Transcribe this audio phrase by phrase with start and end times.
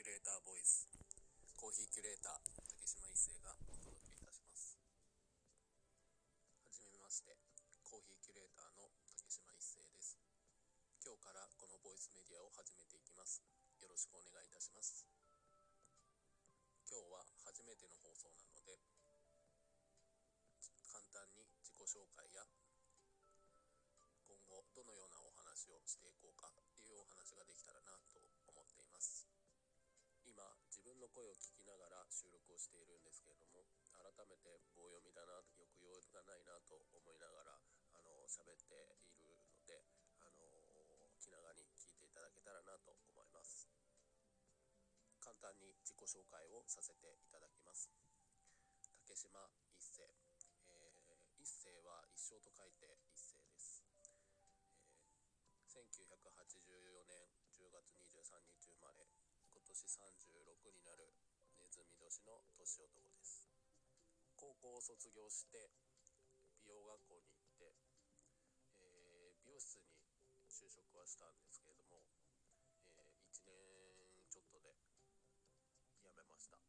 [0.00, 0.88] キュレーターボイス。
[1.60, 2.40] コーヒーキュレーター
[2.72, 4.80] 竹島一生がお届けいたします。
[6.64, 7.36] はじめまして。
[7.84, 10.16] コーヒーキュレーターの竹島一生です。
[11.04, 13.44] 今日からこのボイスメディアを始めていきます。
[13.76, 15.04] よろしくお願いいたします。
[16.88, 18.80] 今日は初めての放送なので
[20.88, 22.48] 簡単に自己紹介や
[24.24, 27.89] 今後どのようなお話をしていこうかっていうお話ができたらな
[32.20, 33.64] 収録をしているんですけれども
[33.96, 37.56] 改めて棒読みだな抑揚がないなと思いながら
[37.96, 38.76] あの喋って
[39.16, 39.80] いるので
[40.20, 40.44] あの
[41.16, 43.72] 気長に聞いていただけたらなと思います。
[45.16, 47.88] 簡単に自己紹介をさせていただきます。
[49.00, 49.40] 竹島
[49.72, 50.04] 一世、
[50.68, 53.80] えー、一世は一生と書いて一世です。
[55.72, 59.08] 1984年10月23日生まれ
[59.56, 61.29] 今年36になる
[61.80, 63.48] ネズミ年の年男です。
[64.36, 65.72] 高校を卒業して
[66.60, 67.72] 美容学校に行って、
[68.84, 69.88] えー、美容室に
[70.44, 72.04] 就職はしたんですけれども、
[73.48, 74.76] えー、1年ちょっとで
[76.04, 76.60] 辞めました。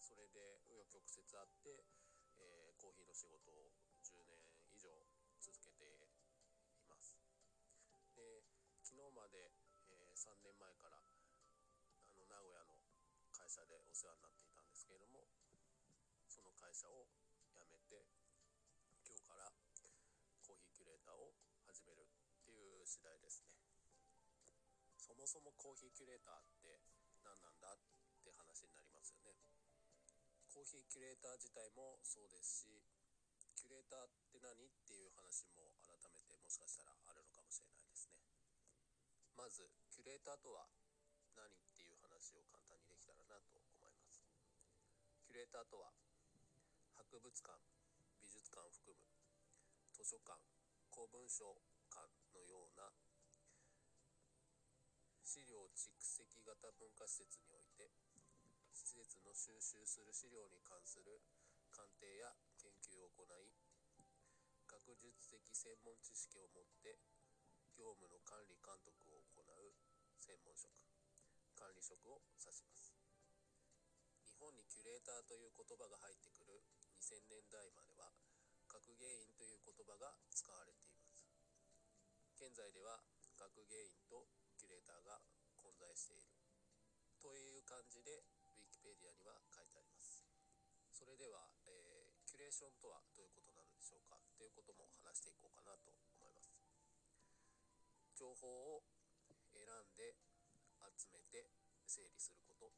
[0.00, 1.84] それで紆余曲折あって、
[2.40, 3.76] えー、コーヒーの仕事を
[4.08, 4.40] 10年
[4.72, 4.88] 以上
[5.36, 6.08] 続けて
[6.80, 7.20] います。
[8.16, 8.40] で
[8.80, 9.52] 昨日まで、
[9.92, 11.04] えー、3年前から
[13.44, 15.28] 会社でお世話になっていたんですけれども
[16.32, 17.04] その会社を
[17.52, 18.08] 辞めて
[19.04, 19.52] 今日から
[20.40, 21.36] コーヒーキュレーターを
[21.68, 23.52] 始めるっていう次第ですね。
[24.96, 26.88] そもそもコーヒーキュレーターって
[27.20, 27.84] 何なんだっ
[28.24, 29.36] て話になりますよね。
[30.48, 32.80] コーヒーキュレーター自体もそうですし
[33.60, 38.24] キュレーターって何っていう話も改めてもしかしたらあるのかもしれないですね。
[39.36, 40.64] まずキュレーターとは
[41.34, 44.22] 何っていう話を簡単にできたらなと思います
[45.26, 45.92] キュレーターとは
[46.96, 47.52] 博物館
[48.16, 49.04] 美術館を含む
[49.92, 50.40] 図書館
[50.88, 51.60] 公文書
[51.92, 52.00] 館
[52.32, 52.88] のような
[55.20, 57.92] 資料蓄積型文化施設において
[58.72, 61.20] 施設の収集する資料に関する
[61.68, 63.52] 鑑定や研究を行い
[64.64, 66.96] 学術的専門知識を持って
[67.76, 69.76] 業務の管理監督を行う
[70.24, 70.72] 専門職
[71.52, 73.03] 管理職を指します。
[74.44, 76.60] 本にキュレーターという言葉が入ってくる
[77.00, 78.12] 2000年代までは
[78.68, 81.24] 学芸員という言葉が使われています。
[82.36, 83.00] 現在では
[83.40, 84.28] 学芸員と
[84.60, 85.24] キュレーターが
[85.56, 86.36] 混在している。
[87.24, 88.20] という感じで
[88.60, 90.28] Wikipedia には書いてあります。
[90.92, 94.20] それでは、えー、キュレーションとはどういうことなのでしょうか？
[94.36, 95.88] ということも話していこうかなと
[96.20, 96.52] 思います。
[98.12, 98.84] 情報を
[99.56, 100.20] 選んで
[101.00, 101.48] 集めて
[101.88, 102.68] 整理すること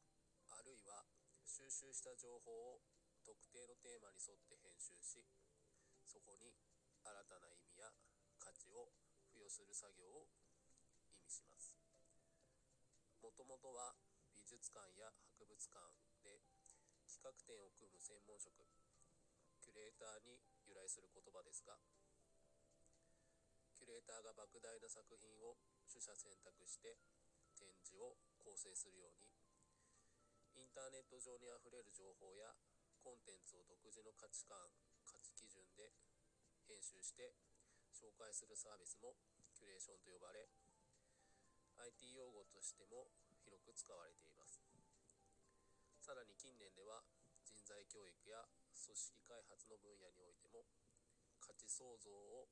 [0.55, 1.03] あるいは
[1.47, 2.83] 収集した情報を
[3.23, 5.23] 特定のテーマに沿って編集し
[6.03, 6.51] そこに
[7.07, 7.95] 新たな意味や
[8.43, 8.91] 価値を
[9.31, 10.27] 付与する作業を
[11.15, 11.79] 意味します。
[13.23, 13.95] もともとは
[14.35, 15.83] 美術館や博物館
[16.23, 16.43] で
[17.07, 18.67] 企画展を組む専門職
[19.63, 21.79] キュレーターに由来する言葉ですが
[23.75, 26.99] キュレーターが莫大な作品を取捨選択して
[27.59, 29.26] 展示を構成するように
[30.57, 32.57] インターネット上にあふれる情報や
[33.05, 34.57] コンテンツを独自の価値観
[35.05, 35.93] 価値基準で
[36.65, 37.37] 編集して
[37.93, 39.21] 紹介するサービスも
[39.53, 40.49] キュレーションと呼ばれ
[41.77, 43.13] IT 用語としても
[43.45, 44.65] 広く使われています。
[46.01, 47.05] さらに近年では
[47.45, 50.65] 人材教育や組織開発の分野においても
[51.37, 52.49] 価値創造を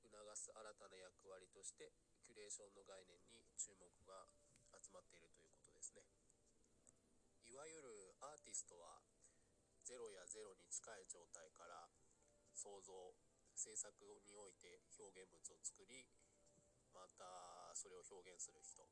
[0.00, 4.30] 促す新たな役割としてキュレーションの概念に注目が
[4.72, 6.27] 集まっているということですね。
[7.48, 9.00] いわゆるアーティストは
[9.88, 11.88] 0や0に近い状態から
[12.52, 13.16] 創造
[13.56, 13.88] 制作
[14.28, 16.04] において表現物を作り
[16.92, 18.84] またそれを表現する人。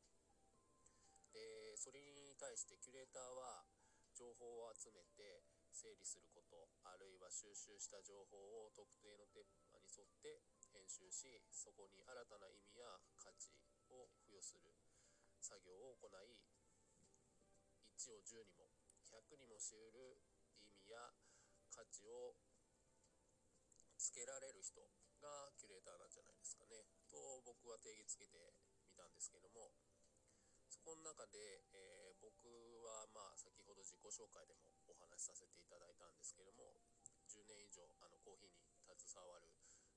[1.37, 3.69] でそれに対してキュレーターは
[4.17, 10.41] 情報を集めて整理することあるいは収集した情報を特定のテーマに沿って
[10.73, 12.88] 編集しそこに新たな意味や
[13.20, 13.52] 価値
[13.93, 14.73] を付与する
[15.44, 16.56] 作業を行い
[18.06, 18.70] 1を10にも
[19.11, 20.23] 100にもしうる
[20.62, 21.11] 意味や
[21.75, 22.38] 価値を
[23.99, 24.79] つけられる人
[25.19, 26.87] がキュレーターなんじゃないですかね。
[27.11, 28.55] と僕は定義つけて
[28.87, 29.75] みたんですけども
[30.70, 32.47] そこの中で、えー、僕
[32.87, 36.79] はまあ先ほど自己紹介でもお話しさせていただいたんですけども
[37.26, 39.50] 10年以上あのコーヒーに携わる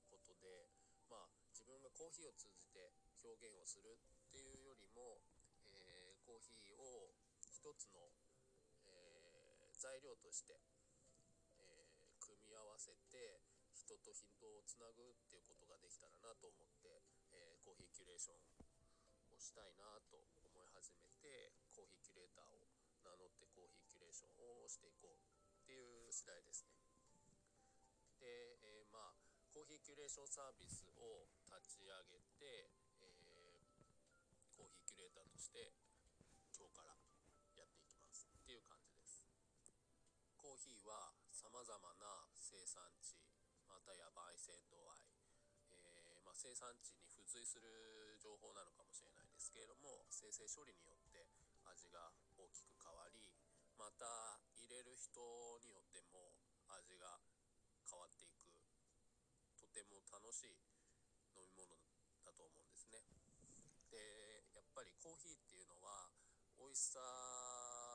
[0.10, 0.66] ことで
[1.06, 2.90] まあ自分がコーヒーを通じて
[3.22, 5.22] 表現をするっていうよりも、
[5.78, 7.14] えー、コーヒーを
[7.69, 8.10] 一つの、
[8.89, 10.57] えー、材料として、
[11.62, 13.45] えー、組み合わせて
[13.77, 14.25] 人と人
[14.57, 22.74] をつなぐっていうことができたらなと思って、えー、コーヒーキュレーションをしたいなと思い始めてコーヒーキュレーターを
[23.06, 26.74] 名乗ってコーヒーキュレーションをしていこうっていう次第ですね。
[28.18, 29.21] で、えー、まあ
[29.54, 32.74] コーヒーキュレーションサービスを立ち上げて、
[33.06, 35.77] えー、コーヒーキュレーターとして
[40.60, 43.16] ヒーはさまざまな生産地
[43.64, 45.08] またや焙煎度合い、
[45.72, 51.32] えー、まあ、生産地に付随する情報なのかもしれないですけれども生成処理によって
[51.64, 53.32] 味が大きく変わり
[53.80, 54.04] また
[54.60, 55.16] 入れる人
[55.64, 56.36] によっても
[56.68, 57.24] 味が
[57.88, 58.52] 変わっていく。
[59.56, 60.60] とても楽しい
[61.32, 61.72] 飲み物
[62.28, 63.00] だと思うんですね。
[63.88, 66.12] でやっぱりコーヒーっていうのは
[66.60, 67.00] 美味しさ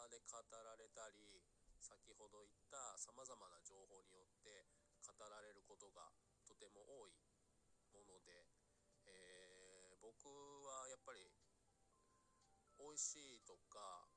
[0.08, 1.43] で語られたり
[1.84, 4.72] 先ほど言ったさまざまな情報によって
[5.04, 6.08] 語られることが
[6.48, 7.12] とても多い
[7.92, 8.48] もので、
[9.04, 10.24] えー、僕
[10.64, 11.28] はやっぱり
[12.80, 14.08] 美味しいとか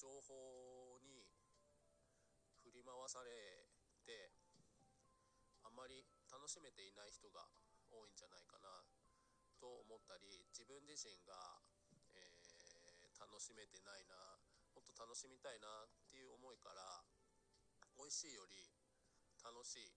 [0.00, 1.28] 情報に
[2.64, 3.28] 振り回され
[4.08, 4.32] て
[5.60, 6.00] あまり
[6.32, 7.44] 楽しめていない人が
[7.92, 8.88] 多いんじゃないかな
[9.60, 11.60] と思ったり自分自身が、
[12.16, 14.40] えー、楽しめてないな
[14.76, 17.00] もっと楽しみたいなっていう思いから
[17.96, 18.68] 美味しいより
[19.40, 19.88] 楽しい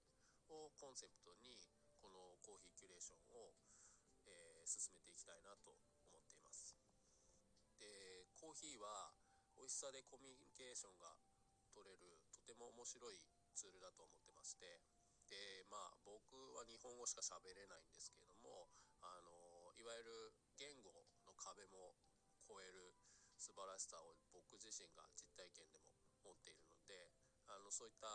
[0.48, 1.68] をコンセプトに
[2.00, 3.52] このコーヒーキュレーションを、
[4.24, 5.76] えー、進めていきたいなと
[6.08, 6.80] 思っています。
[7.76, 9.12] でコーヒーは
[9.60, 11.20] 美味しさでコミュニケーションが
[11.75, 13.20] 取れるとても面白い
[13.52, 14.80] ツールだと思ってまして
[15.28, 18.72] でまあ僕は日本語しか喋れないんですけれども
[19.04, 21.04] あのいわゆる言語の
[21.36, 21.96] 壁も
[22.48, 22.99] 超える
[23.50, 25.90] 素晴らしさを僕自身が実体験でも
[26.22, 27.10] 持っているので
[27.50, 28.06] あのそういった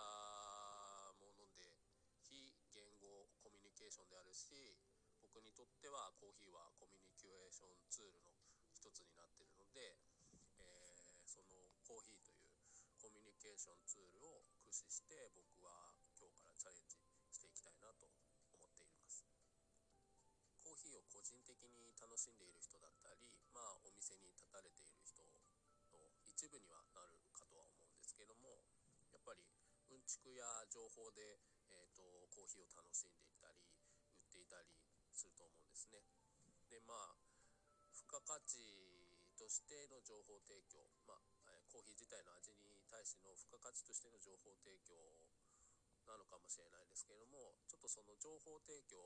[1.18, 1.82] もので
[2.22, 4.78] 非言語コミュニケーションであるし
[5.18, 8.30] 僕にとってはコーヒーはコミュニケーションツールの
[8.70, 9.98] 一つになっているので、
[10.62, 11.50] えー、その
[11.82, 12.54] コーヒーという
[13.02, 15.98] コミュニケーションツールを駆使して僕は
[20.94, 25.22] を個人的に楽しんでいる人だったりまあお店に立たれている人
[25.92, 28.62] の一部にはなるかとは思うんですけども
[29.10, 29.42] やっぱり
[29.90, 31.42] うんちくや情報で
[31.74, 33.58] えーと、コーヒーを楽しんでいたり
[34.14, 34.70] 売っていたり
[35.10, 36.06] すると思うんですね。
[36.70, 37.18] でまあ
[37.90, 38.62] 付加価値
[39.34, 41.22] としての情報提供、まあ、
[41.70, 44.94] コーヒー自体の味に対しての付加価値としての情報提供
[46.06, 49.02] なのかもしれないですけれどもちょっとその情報提供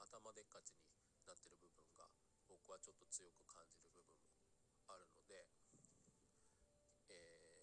[0.00, 0.80] 頭でっかちに
[1.28, 2.08] なってる部分が
[2.48, 4.40] 僕はちょっと強く感じる部分も
[4.88, 5.46] あるので、
[7.08, 7.60] えー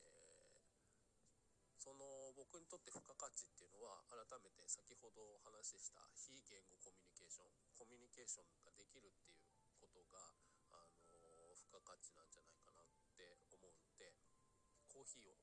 [1.78, 7.48] その僕にとって付加価値っていうのは改めて先ほどお話しした非言語コミュニケーション
[7.80, 9.48] コミュニケーションができるっていう
[9.80, 10.36] ことが、
[10.76, 14.12] あの付加価値なんじゃないかなって思うので
[14.92, 15.40] コーヒーを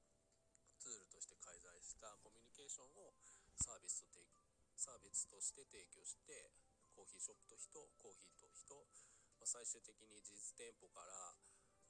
[0.76, 3.16] ツールとして介在したコミュニケーションを
[3.56, 4.20] サービスと
[4.76, 6.52] サービスとして提供して
[6.94, 8.86] コーヒーショップと人コーヒーと人、
[9.42, 11.34] まあ、最終的に実店舗から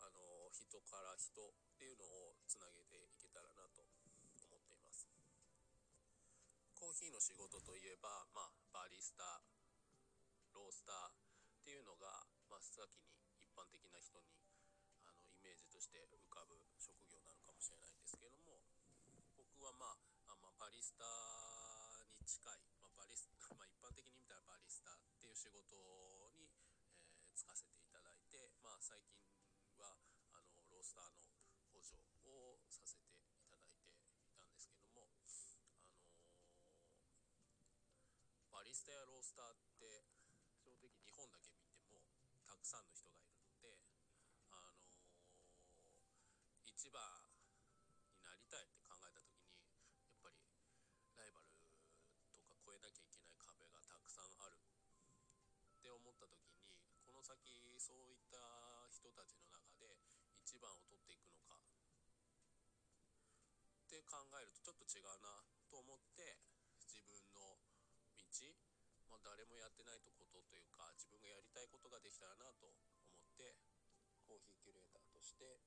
[0.01, 3.85] あの人から人っていうのをつなげていけたらなと
[4.49, 5.07] 思っています。
[6.81, 9.41] コーヒーの仕事といえば、まあ、バリスタ
[10.53, 14.37] ロースターっていうのが真っ先に一般的な人に
[15.09, 18.61] あのイメージとして浮かぶ職業なのかもしれないんですけれども
[19.33, 19.97] 僕はまあ
[20.29, 21.05] あ、まあ、バリスタ
[22.13, 22.74] に近い、
[23.59, 25.75] まあ、一般的に見たらバリスタっていう仕事
[26.35, 26.51] に、
[27.23, 29.19] えー、就かせていただいて、まあ、最近
[29.79, 29.97] は
[30.35, 31.23] あのロースターの
[31.71, 40.07] 補助をさせていただいていたんですけども、あのー、バリスタやロースターって
[40.63, 41.99] 正直日本だけ見て
[42.31, 43.24] もたくさんの人がい
[52.85, 54.61] なきゃいけない壁がたくさんある。
[54.61, 56.69] って思った時に
[57.01, 59.97] この先そういった人たちの中で
[60.45, 61.57] 一番を取っていくのか。
[63.85, 66.37] って考えるとちょっと違うなと思って
[66.85, 67.57] 自分の
[68.17, 68.25] 道、
[69.09, 73.57] まあ、誰もやってないことというか自分がやりたいことができたらなと思って
[74.27, 75.63] コーヒーキュレーターとして